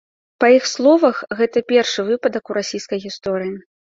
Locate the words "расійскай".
2.59-2.99